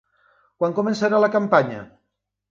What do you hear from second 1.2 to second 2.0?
la campanya?